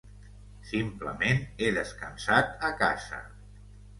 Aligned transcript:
Simplement, 0.69 1.43
he 1.61 1.69
descansat 1.77 2.57
a 2.69 2.71
casa. 2.79 3.23